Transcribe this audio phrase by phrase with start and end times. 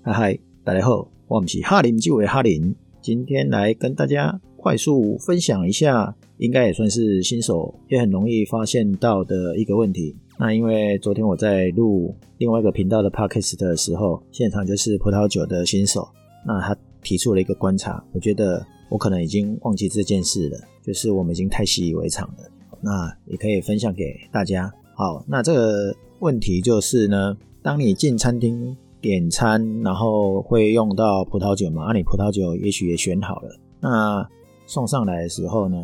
[0.00, 10.16] 嗨嗨，大家好，我们是哈林就为哈林，今天来跟大家快速分享一下，应该也算是新手也很容易发现到的一个问题。
[10.38, 16.08] 那因为昨天我在录另外一个频道的 podcast 的时候，现场就是葡萄酒的新手，
[16.46, 22.44] 那他提出了一个观察，我觉得我可能已经忘记这件事了，就是我们已经太习以为常了。
[22.80, 24.72] 那也可以分享给大家。
[24.94, 31.84] 好，那这个问题就是呢，当你进餐厅点餐，然后会用到葡萄酒嘛？
[31.84, 34.28] 啊，你葡萄酒也许也选好了，那
[34.66, 35.76] 送上来的时候呢，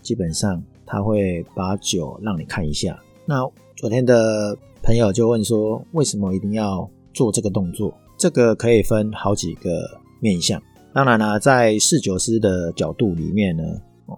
[0.00, 2.98] 基本上他会把酒让你看一下。
[3.24, 7.92] 那昨天的朋友就问说，为什么一定要做这个动作？
[8.16, 9.70] 这个可以分好几个
[10.20, 10.60] 面向。
[10.94, 13.62] 当然啦，在侍酒师的角度里面呢，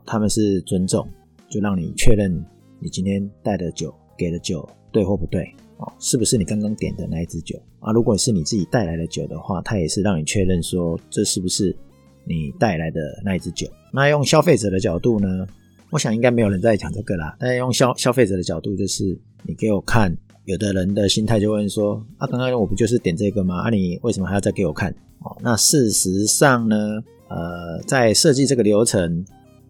[0.04, 1.06] 他们是尊重，
[1.48, 2.32] 就让你确认
[2.80, 7.92] 你今天带的酒、给的酒对或不对，哦，是不是你刚刚点的那一支酒啊？
[7.92, 11.76] 如果是你自己带来的酒的话，他也是让你确认说，这是不是
[12.24, 13.66] 你带来的那一支酒。
[13.92, 15.46] 那用消费者的角度呢？
[15.90, 17.36] 我想应该没有人在讲这个啦。
[17.38, 23.62] 但用消消费者的角度，就是你给我看，有的人的心态就问说：啊，刚刚我不就是点这个吗？
[23.62, 24.90] 啊，你为什么还要再给我看？
[25.20, 26.76] 哦，那事实上呢，
[27.28, 29.24] 呃，在设计这个流程，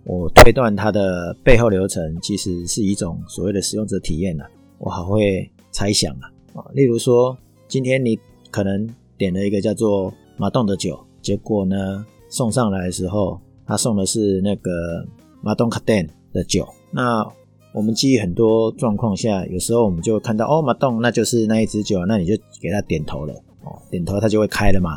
[0.05, 4.49] 我推断它的背后流程其实是一种所谓的使用者体验啦。
[4.79, 7.37] 我还会猜想啊，啊，例如说，
[7.69, 8.19] 今天你
[8.51, 14.71] 可能点了一个叫做马洞的酒，结果呢送上来的时候，他送的是那个。
[15.47, 17.23] 马东卡丹的酒，那
[17.75, 24.93] 我们基于很多状况下，有时候我们就会看到哦，马东那就是那一支酒，那你就给他点头了哦，点头他就会开了嘛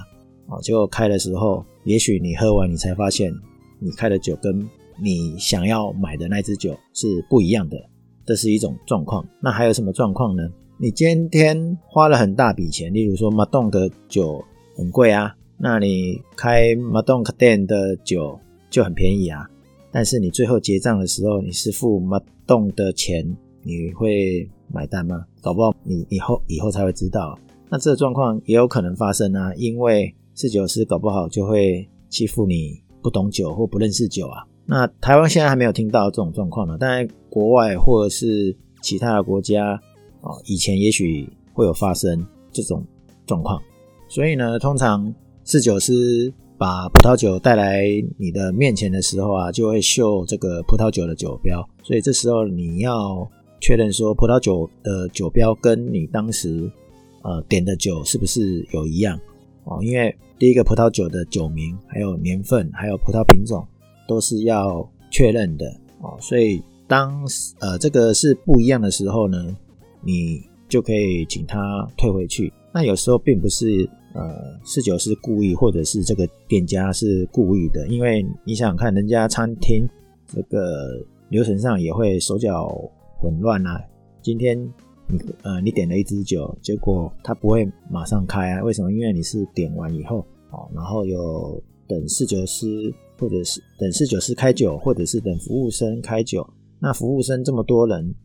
[0.47, 3.29] 哦，结果开的时候，也许你喝完你才发现，
[3.77, 4.65] 你开的酒跟
[5.03, 7.77] 你想要买的那支酒是不一样的，
[8.25, 9.27] 这是一种状况。
[9.41, 10.49] 那还有什么状况呢？
[10.79, 14.43] 你今天花了很大笔钱，例如说马东的酒
[14.75, 18.39] 很贵啊，那你开马东卡丹的酒
[18.69, 19.43] 就很便宜啊。
[19.91, 23.25] 但是你最后结账的时候，你是付马洞的钱，
[23.63, 25.25] 你会买单吗？
[25.41, 27.35] 搞不好你以后以后才会知道。
[27.69, 34.45] 那这个状况也有可能发生啊，因为侍酒师搞不好就会欺负你不懂酒或不认识酒啊。
[34.67, 39.81] 那台湾现在还没有听到这种状况呢，但在国外或者是其他的国家
[40.27, 42.85] 啊，以前也许会有发生这种
[43.25, 43.61] 状况。
[44.09, 45.13] 所以呢，通常
[45.45, 46.33] 侍酒师。
[46.59, 47.83] 把葡萄酒带来
[48.17, 53.29] 你的面前的时候啊，就会秀这个葡萄酒的酒标，所以这时候你要
[53.61, 56.67] 确认说葡萄酒的酒标跟你当时
[57.21, 59.19] 呃点的酒是不是有一样
[59.65, 59.77] 哦？
[59.83, 63.63] 因为第一个葡萄酒的酒名、还有年份、还有葡萄品种
[64.07, 65.67] 都是要确认的
[66.01, 67.23] 哦，所以当
[67.59, 69.55] 呃这个是不一样的时候呢，
[70.07, 72.51] 你就可以请他退回去。
[72.73, 73.87] 那有时候并不是。
[74.13, 79.87] 呃，侍酒师故意，或者是这个店家是故意的，因为你想想看，人家餐厅
[80.25, 82.67] 这个流程上也会手脚
[83.19, 83.79] 混乱啊。
[84.23, 84.59] 今天
[85.07, 88.63] 你呃你点了一支酒，结果他不会马上开啊？
[88.63, 88.91] 为什么？
[88.91, 96.47] 因为你是点完以后哦，然后有等侍酒师，或者是等侍酒师开酒，或者是等服务生开酒。
[96.79, 98.15] 那服务生这么多人，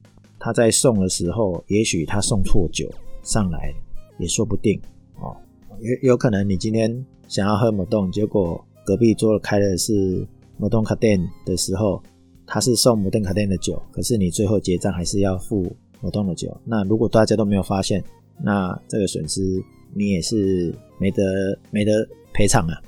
[0.45, 2.93] 他在送的时候，也许他送错酒
[3.23, 3.73] 上来，
[4.19, 4.77] 也说不定
[5.21, 5.37] 哦。
[5.79, 6.93] 有有可能你今天
[7.29, 10.27] 想要喝摩洞，结果隔壁桌开的是
[10.57, 11.17] 摩洞卡店
[11.47, 12.03] 的时候，
[12.45, 16.53] 他是送摩洞卡店的酒，可是你最后结账还是要付摩洞的酒。
[16.65, 18.03] 那如果大家都没有发现，
[18.43, 19.63] 那这个损失
[19.95, 21.23] 你也是没得
[21.71, 22.05] 没得
[22.35, 22.83] 赔偿啊。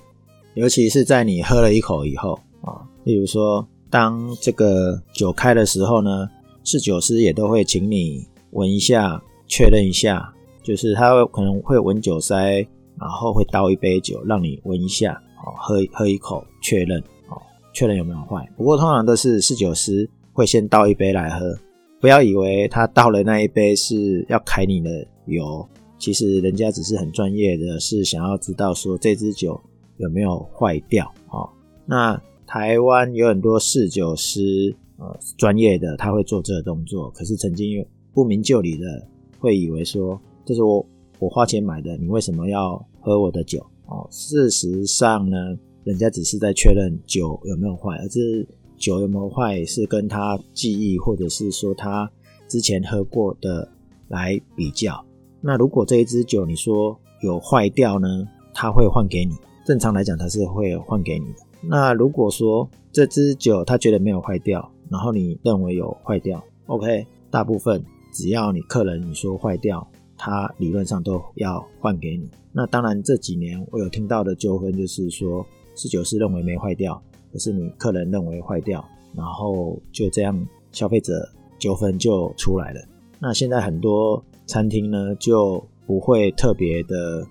[0.54, 6.28] 尤其是在你喝了一口以后啊，例如说当这个酒开的时候呢，
[6.64, 12.66] 侍酒师也都会请你闻一下，确认一下，就是他可能会闻酒塞。
[12.96, 17.36] 然后会倒一杯酒让你闻一下，哦，喝喝一口确认，哦，
[17.72, 18.48] 确认有没有坏。
[18.56, 21.58] 不过通常都是侍酒师会先倒一杯来喝，
[22.00, 25.68] 不要以为他倒了那一杯是要揩你的油，
[25.98, 29.60] 其实人家只是很专业的，是想要知道说这支酒
[29.96, 31.50] 有没有坏掉，哦。
[31.84, 39.06] 那台湾有很多侍酒师，呃，专业的他会做这个动作，可是曾经有不明就里的
[39.38, 40.86] 会以为说这是我。
[41.20, 43.64] 我花钱买的，你为什么要喝我的酒？
[43.86, 48.46] 哦，事实上呢，人家只是在确认酒有没有坏，而是
[48.76, 52.10] 酒有没有坏是跟他记忆或者是说他
[52.48, 53.66] 之前喝过的
[54.08, 55.02] 来比较。
[55.40, 59.34] 那如果这一支酒你说有坏掉呢，他会换给你。
[59.64, 61.38] 正常来讲，他是会换给你的。
[61.62, 69.86] 那如果说这支酒他觉得没有坏掉，然后你认为有坏掉，OK，大部分只要你客人你说坏掉。
[70.16, 72.30] 他理论上都要换给你。
[72.52, 75.44] 那当然这几年我有听到的纠纷就是说，
[75.74, 77.02] 侍酒师认为没坏掉，
[77.32, 78.82] 可是你客人认为坏掉，
[79.12, 81.28] 然后就这样消费者
[81.58, 82.80] 纠纷就出来了。
[83.18, 87.26] 那现在很多餐厅呢就不会特别的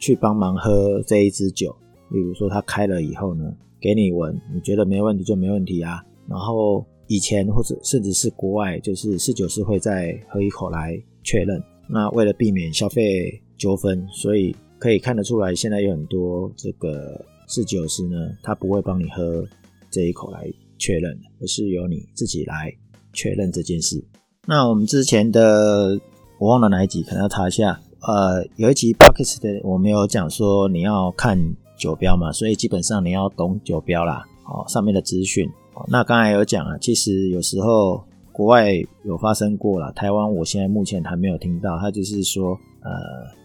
[0.00, 1.74] 去帮忙喝这一支酒，
[2.10, 6.04] 例如说他开了以后呢，给你闻，你觉得没问题就没问题啊。
[6.28, 11.62] 然后以前或者甚至是国外，就是侍酒师会再喝一口来确认。
[11.88, 19.46] 那为了避免消费纠纷，所以可以看得出来，现在有很多这个侍酒师呢，他不会帮你喝
[19.90, 22.72] 这一口来确认，而是由你自己来
[23.12, 24.02] 确认这件事。
[24.46, 25.98] 那我们之前的
[26.38, 27.80] 我忘了哪一集，可能要查一下。
[28.00, 31.38] 呃，有一集 Podcast 的我没有讲说你要看
[31.78, 35.48] 酒标嘛，所以基本上你要懂酒标啦，哦，上面的资讯。
[35.88, 38.72] 那刚才有讲啊，其实有时候国外
[39.04, 41.78] 有发生过啦，台湾我现在目前还没有听到。
[41.78, 42.90] 他就是说，呃，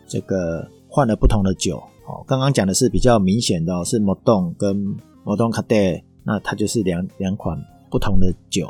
[0.08, 1.78] 这个换了不同的酒。
[2.08, 4.76] 哦，刚刚讲的是比较明显的，是摩东跟
[5.24, 7.58] 摩东卡戴，那它就是两两款
[7.90, 8.68] 不同的酒。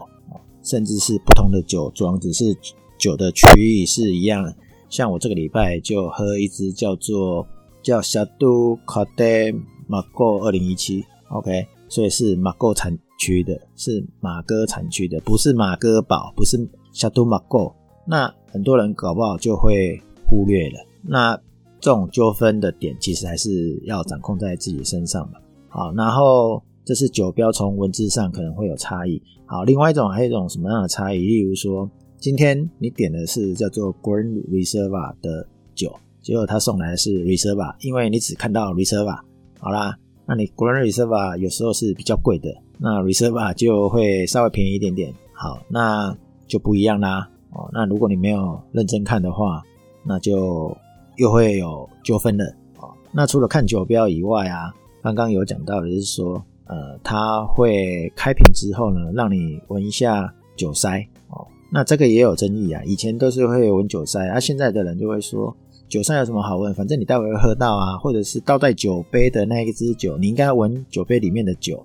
[0.61, 2.55] 甚至是不同的酒庄，只是
[2.97, 4.53] 酒的区域是一样。
[4.89, 7.47] 像我这个礼拜就喝一支叫做
[7.81, 9.57] 叫 Chateau Cadet
[9.87, 16.57] Margaux 二零一七，OK，所以是马购产区的，是马哥产区的，不是马哥堡，不是
[16.91, 17.73] Chateau Margaux。
[18.07, 20.79] 那很多人搞不好就会忽略了。
[21.03, 21.39] 那
[21.79, 25.37] 这种纠纷的点，其实还是要掌控在自己身上嘛。
[25.67, 26.63] 好，然后。
[26.85, 29.21] 这是酒标，从文字上可能会有差异。
[29.45, 31.19] 好，另外一种还有一种什么样的差异？
[31.19, 31.87] 例如说，
[32.17, 35.45] 今天你点的是叫做 Grand Reserva 的
[35.75, 39.19] 酒，结果他送来的是 Reserva，因为你只看到 Reserva。
[39.59, 39.95] 好啦，
[40.25, 42.49] 那你 Grand Reserva 有时候是比较贵的，
[42.79, 45.13] 那 Reserva 就会稍微便宜一点点。
[45.33, 46.17] 好，那
[46.47, 47.29] 就不一样啦。
[47.51, 49.61] 哦，那如果你没有认真看的话，
[50.03, 50.75] 那就
[51.17, 52.45] 又会有纠纷了。
[52.79, 54.73] 哦，那除了看酒标以外啊，
[55.03, 56.43] 刚刚有讲到的是说。
[56.71, 61.47] 呃，他会开瓶之后呢，让你闻一下酒塞哦。
[61.71, 65.51] 那这个也有争议啊，以前都是会闻酒塞，啊，现在的人就会说
[65.87, 66.71] 酒塞有什么好闻？
[66.75, 71.83] 反正你待会会喝到啊，或者是倒在酒杯的那一支酒，你应该闻酒杯里面的酒，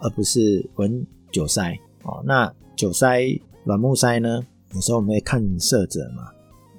[0.00, 2.22] 而不是闻酒塞哦。
[2.24, 3.22] 那酒塞
[3.64, 4.44] 软木塞呢？
[4.74, 6.24] 有时候我们会看色泽嘛，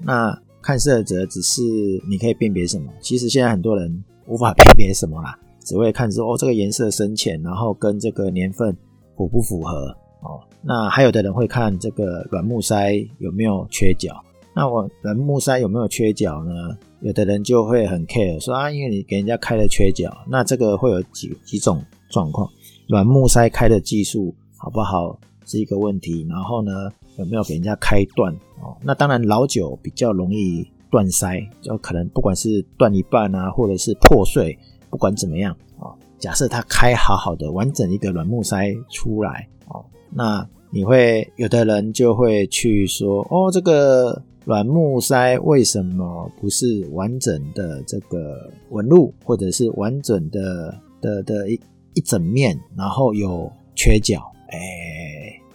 [0.02, 1.62] 那看色泽只是
[2.10, 2.92] 你可以辨别什么？
[3.00, 5.38] 其实现在很多人无法辨别什么啦。
[5.62, 8.76] 只会看说哦，这个颜色深浅，然后跟这个年份
[9.16, 9.88] 符不符合
[10.22, 10.40] 哦。
[10.62, 14.14] 那还有的人会看这个软木塞有没有缺角。
[14.54, 16.78] 那我软木塞有没有缺角呢？
[17.02, 22.48] 有的人就会很 care 说啊，因为你给人家开了缺角，那这个会有几几种状况。
[22.88, 26.26] 软木塞开的技术好不好是一个问题。
[26.30, 28.76] 然后呢，有没有给人家开断哦？
[28.82, 34.58] 那当然老酒比较容易断塞，就可能不管是断一半啊，或者是破碎。
[34.88, 51.60] 不管怎么样啊，假设它开好好的完整一个软木塞出来哦，那你会有的人就会去说哦，这个软木塞为什么不是完整的这个纹路，或者是完整的的的一
[51.96, 54.22] 一整面，然后有缺角？
[54.50, 54.60] 哎，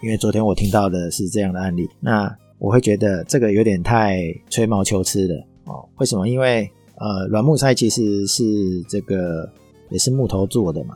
[0.02, 5.88] 因为昨天我听到的是这样的案例，那我会觉得这个有点太吹毛求疵了哦。
[5.98, 6.28] 为什么？
[6.28, 9.50] 因为呃，软木塞其实是这个
[9.90, 10.94] 也是木头做的嘛。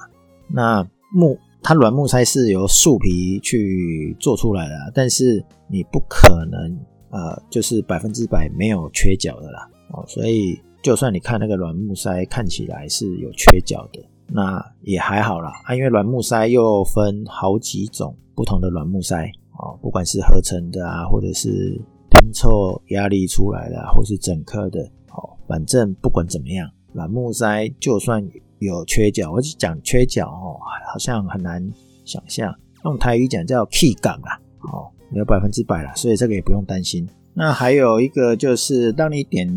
[0.48, 6.78] 那木它软木塞是由树皮去做出来的，但是你不可能
[7.10, 9.70] 呃就是百分之百没有缺角的啦。
[9.92, 25.30] 哦，所以就算你看那个软木塞看起来是有缺角的，那也还好啦啊，因为软木塞又分好几种不同的软木塞哦，不管是合成的啊，或者是拼凑压力出来的，或是整颗的哦。
[25.46, 28.26] 反正不管怎么样，软木塞就算
[28.58, 30.58] 有缺角，我就讲缺角哦，
[30.90, 31.62] 好像很难
[32.04, 32.54] 想象。
[32.84, 34.40] 用台语讲叫 key 感啊，
[34.72, 37.08] 哦，没有百分之百啦，所以这个也不用担心。
[37.32, 39.48] 那还有一个就是，当你点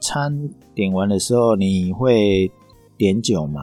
[0.00, 2.50] 餐点完的时候，你会
[2.96, 3.62] 点酒嘛？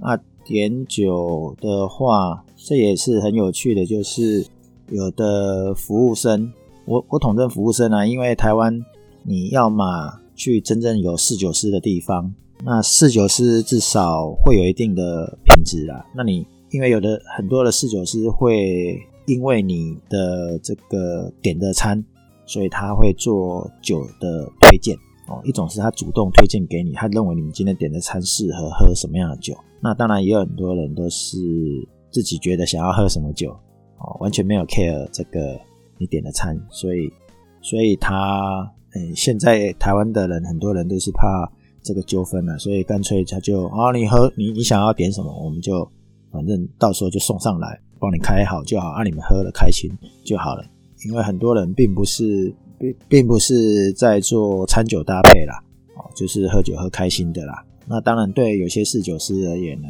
[0.00, 4.46] 啊，点酒的话，这也是很有趣的，就是
[4.90, 6.52] 有的服务生，
[6.84, 8.84] 我我统称服务生啊，因为台湾
[9.22, 10.20] 你要嘛。
[10.36, 12.34] 去真正有侍酒师的地方，
[12.64, 16.04] 那侍酒师至少会有一定的品质啦。
[16.12, 22.04] 那你因为有的很多的侍酒师会因为你的这个点的餐，
[22.46, 24.96] 所以他会做酒的推荐
[25.28, 25.40] 哦。
[25.44, 29.56] 一种是他主动推荐给你，他认为你们今天点的餐适合喝什么样的酒。
[29.84, 31.38] 那当然也有很多人都是
[32.10, 33.50] 自己觉得想要喝什么酒
[33.98, 35.60] 哦，完全没有 care 这个
[35.98, 37.08] 你点的餐，所以
[37.62, 38.68] 所以他。
[38.96, 41.50] 嗯，现在台湾的人很多人都是怕
[41.82, 45.84] 这个纠纷了，所以干脆他就啊，你喝你你想要点什么，我们就
[46.30, 49.90] 反正到时候就送上来，帮你开好就好，啊，你们喝了开心
[50.24, 50.64] 就好了。
[51.04, 55.60] 因为很多人并不是并并不是在做餐酒搭配啦，
[55.96, 57.66] 哦，就是喝酒喝开心的啦。
[57.86, 59.88] 那当然，对有些侍酒师而言呢，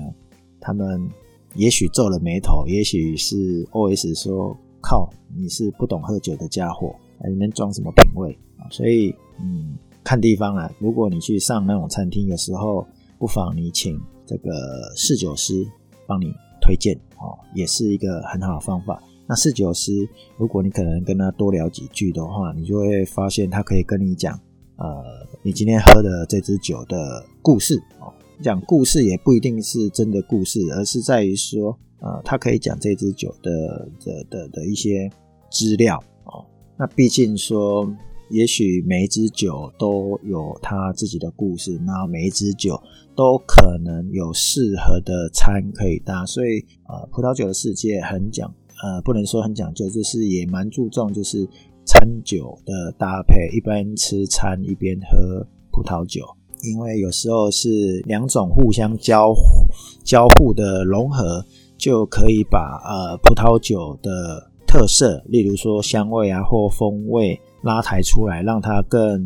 [0.61, 1.09] 他们
[1.55, 10.71] 也许皱了眉头，也许是 OS 说：“靠，你是不懂喝酒的家伙，还里面装什么品味啊？”所以，嗯，看地方啦。
[10.79, 12.87] 如果你去上那种餐厅，有时候
[13.19, 14.51] 不妨你请这个
[14.97, 15.65] 侍酒师
[16.07, 19.01] 帮你推荐哦，也是一个很好的方法。
[19.27, 19.93] 那侍酒师，
[20.37, 24.39] 如果你可能跟他多聊几句的话，你就会发现他可以跟你讲，
[24.77, 25.03] 呃，
[25.43, 28.13] 你今天喝的这支酒的故事哦。
[28.43, 35.09] 讲故事也不一定是真的故事，而是在于说，呃，他可以讲这支酒的的的的一些
[35.51, 36.45] 资料哦。
[36.77, 37.89] 那毕竟说，
[38.31, 42.83] 也许每一支酒都有他自己的故事，然后每一支酒
[43.15, 48.53] 都可能有适合的餐可以搭，所以呃，葡萄酒的世界很讲。
[48.83, 51.49] 呃，不能说很讲究，就是也蛮注重，就是
[51.95, 53.49] 餐酒的搭配。
[53.57, 56.23] 一般吃餐一边喝葡萄酒，
[56.63, 59.33] 因为有时候是两种互相交
[60.03, 61.45] 交互的融合，
[61.79, 69.25] 就可以把呃葡萄酒的特色，例如说香味啊或风味拉抬出来，让它更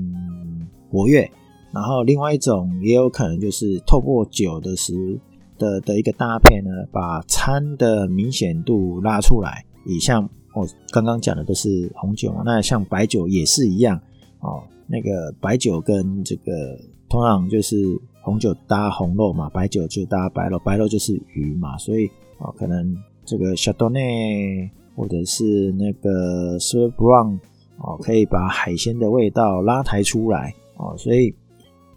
[0.90, 1.28] 活跃。
[1.72, 5.18] 然后另外一种也有可能就是透过酒的时。
[5.58, 9.64] 的的一个搭配呢，把餐的明显度拉出来。
[9.84, 10.22] 以像
[10.58, 13.98] 我刚刚讲的都是红酒嘛，那像白酒也是一样
[14.40, 14.62] 哦。
[14.86, 17.76] 那个白酒跟这个通常就是
[18.22, 22.06] 红酒搭红肉嘛，白酒就搭白肉，白肉就是鱼嘛，所以
[22.38, 27.38] 哦，可能这个夏多内或者是那个 Sauv Blanc
[27.78, 30.94] 哦，可以把海鲜的味道拉抬出来哦。
[30.96, 31.34] 所以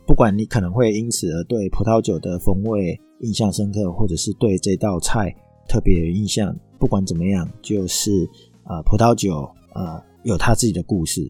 [0.06, 3.00] 不管你可能会因此而对葡萄酒的风味。
[3.24, 5.32] 印象深刻，或者是对这道菜
[5.70, 8.28] 特别有印象，不管怎么样，就是
[8.64, 11.22] 呃，葡萄酒呃有它自己的故事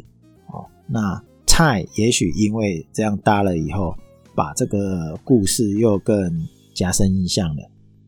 [0.47, 0.65] 哦。
[0.87, 3.95] 那菜也许因为这样搭了以后，
[4.35, 7.63] 把这个故事又更加深印象了。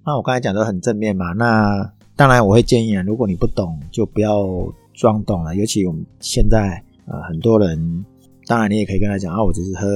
[0.05, 4.45] 那我刚才讲的很正面嘛，那当然我会建议啊，如果你不懂，就不要
[4.93, 5.55] 装懂了。
[5.55, 8.05] 尤其我们现在呃很多人，
[8.47, 9.87] 当然你也可以跟他讲啊，我只是喝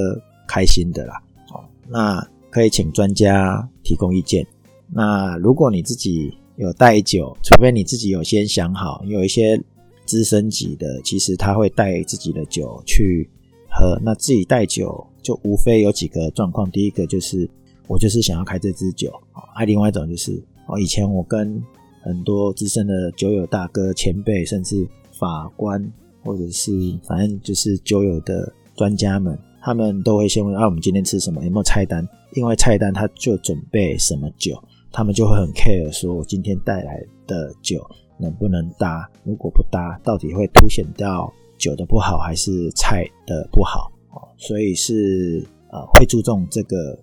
[0.47, 1.21] 开心的啦。
[1.53, 2.27] 哦，那。
[2.49, 4.43] 可以请专家提供意见。
[4.89, 9.59] 那如果你自己有带酒，除非你自己有先想好，有一些
[10.05, 13.29] 资深级的，其实他会带自己的酒去
[13.69, 13.99] 喝。
[14.03, 17.47] 那自己带酒就无非有几个状况，第一个就是
[17.87, 21.63] 我就是想要开这支酒啊，另外一种就是哦，以前我跟
[22.01, 26.71] 很多资深的酒友大哥、前辈，甚至法官或者是
[27.03, 31.43] 反正就是酒友的专家们，他们都会先问啊，我们今天吃什么？
[31.43, 32.07] 有没有菜单？
[32.33, 34.61] 因为菜单他就准备什么酒，
[34.97, 37.87] 他们就会很 care，说我今天带来的酒
[38.17, 39.07] 能不能搭？
[39.23, 43.91] 如果不搭，到底会凸显到酒的不好还是菜的不好？
[44.09, 46.97] 哦，所以是呃会注重这个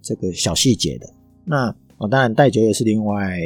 [0.00, 1.06] 这个小细节的。
[1.44, 3.38] 那哦，当然带酒也是另外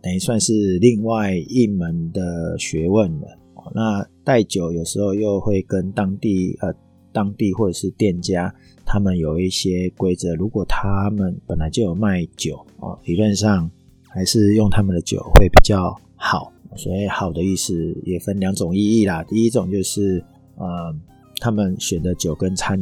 [0.00, 3.38] 等于算是另外一门的学问了。
[3.74, 6.72] 那带酒有时候又会跟当地呃
[7.12, 8.52] 当地或者是店家。
[8.84, 13.70] 他们有一些规则，如果他们本来就有卖酒哦，理论上
[14.08, 16.52] 还是用他们的酒会比较好。
[16.74, 19.22] 所以好的意思也分两种意义啦。
[19.24, 20.24] 第一种就是
[20.56, 20.94] 呃，
[21.38, 22.78] 他们选的酒跟餐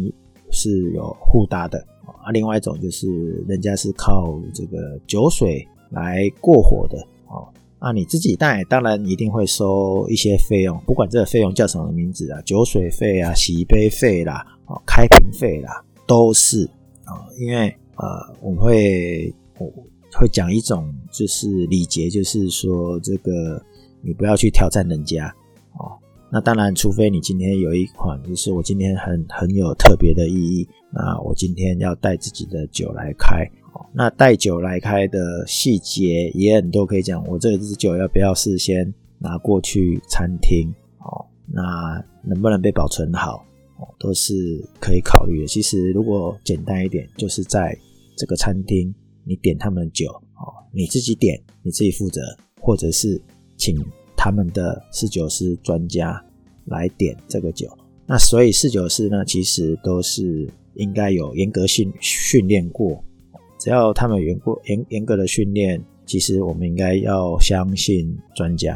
[0.52, 2.30] 是有互搭的啊。
[2.32, 3.08] 另外一种就是
[3.48, 7.46] 人家是靠这个酒水来过火的哦。
[7.80, 15.84] 啊你自己带，当然一定会收一些费用，不管这个费用叫什么名字啊，酒水费啊、洗杯费啦、哦、开瓶费啦。
[16.06, 16.64] 都是
[17.04, 19.66] 啊，因为呃，我会我
[20.12, 23.62] 会讲一种就是礼节，就是说这个
[24.02, 25.32] 你不要去挑战人家
[25.78, 25.96] 哦。
[26.32, 33.48] 那当然，除非你今天有一款，就是我今天很很有特别的意义，那我今天要带自己的酒来开。
[33.92, 37.26] 那带酒来开的细节也很多可以讲。
[37.26, 40.72] 我这支酒要不要事先拿过去餐厅？
[40.98, 43.44] 哦，那能不能被保存好？
[43.78, 45.46] 哦都是可以考虑的。
[45.46, 47.76] 其实，如果简单一点，就是在
[48.16, 52.20] 这个餐厅，你点他们的酒，哦，你自己点，你自己负责，
[52.60, 53.20] 或者是
[53.56, 53.74] 请
[54.16, 56.22] 他们的侍酒师专家
[56.66, 57.68] 来点这个酒。
[58.06, 63.02] 那所以侍酒师呢，其实都是应该有严格训训练过。
[63.60, 68.74] 只要他们严过严严格的训练，其实我们应该要相信专家。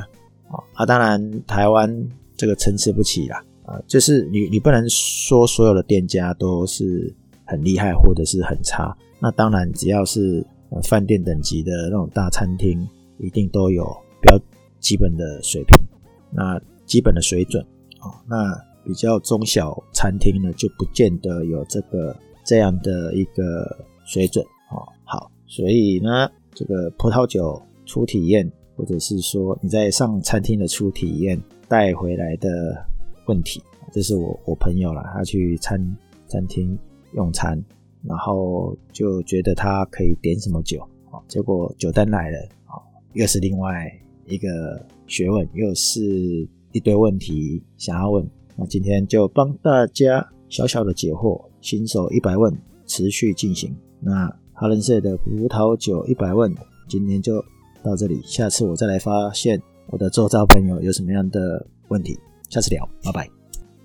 [0.49, 3.43] 啊，啊当然台湾这个参差不齐啦。
[3.65, 7.11] 啊，就是你你不能说所有的店家都是
[7.47, 8.95] 很厉害或者是很差。
[9.19, 10.47] 那当然，只要是
[10.83, 12.87] 饭店等级的那种大餐厅，
[13.19, 13.85] 一定都有
[14.21, 14.39] 比较
[14.81, 15.79] 基本的水平，
[16.31, 17.65] 那基本的水准
[18.01, 18.21] 啊。
[18.29, 22.15] 那比较中小餐厅呢，就不见得有这个
[22.45, 24.45] 这样的一个水准。
[25.55, 32.85] 所以呢，这个葡萄酒初体验，或者是说你在上餐厅的初体验带回来的
[33.27, 35.97] 问题，这是我我朋友啦，他去餐
[36.27, 36.77] 餐厅
[37.13, 37.65] 用餐，
[38.03, 40.81] 然后就觉得他可以点什么酒
[41.13, 42.75] 啊，结果酒单来了啊，
[43.13, 43.89] 又是另外
[44.27, 46.01] 一个学问，又是
[46.73, 48.29] 一堆问题想要问。
[48.57, 52.53] 那今天就帮大家小小的解惑，新手一百问
[52.87, 53.73] 持续进行。
[54.01, 56.55] 那哈伦社的葡萄酒一百问，
[56.89, 57.45] 今天就
[57.83, 62.17] 到这里，下次我再来发现我的周遭朋友有什么样的问题，
[62.49, 63.44] 下次聊，拜拜。